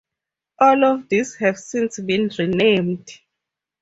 All 0.57 0.83
of 0.83 1.09
these 1.09 1.35
have 1.35 1.59
since 1.59 1.99
been 1.99 2.31
renamed. 2.39 3.07